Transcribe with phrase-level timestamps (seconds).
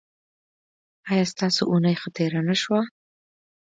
[1.09, 2.79] ایا ستاسو اونۍ ښه تیره نه شوه؟